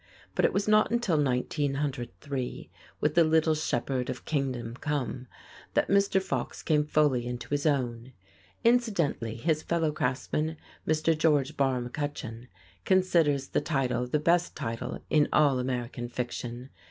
But 0.33 0.45
it 0.45 0.51
was 0.51 0.67
not 0.67 0.89
until 0.91 1.23
1903, 1.23 2.71
with 2.99 3.13
"The 3.13 3.23
Little 3.23 3.53
Shepherd 3.53 4.09
of 4.09 4.25
Kingdom 4.25 4.75
Come," 4.77 5.27
that 5.75 5.89
Mr. 5.89 6.19
Fox 6.19 6.63
came 6.63 6.87
fully 6.87 7.27
into 7.27 7.49
his 7.49 7.67
own. 7.67 8.13
Incidentally, 8.63 9.35
his 9.35 9.61
fellow 9.61 9.91
craftsman, 9.91 10.57
Mr. 10.87 11.15
George 11.15 11.55
Barr 11.55 11.83
McCutcheon, 11.83 12.47
considers 12.83 13.49
the 13.49 13.61
title 13.61 14.07
the 14.07 14.17
best 14.17 14.55
title 14.55 15.03
in 15.11 15.29
all 15.31 15.59
American 15.59 16.09
fiction. 16.09 16.71